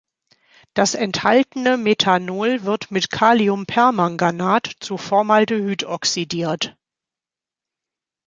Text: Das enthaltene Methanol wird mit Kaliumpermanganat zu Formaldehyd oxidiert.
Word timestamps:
Das 0.73 0.95
enthaltene 0.95 1.77
Methanol 1.77 2.63
wird 2.63 2.89
mit 2.89 3.11
Kaliumpermanganat 3.11 4.71
zu 4.79 4.97
Formaldehyd 4.97 5.83
oxidiert. 5.83 6.75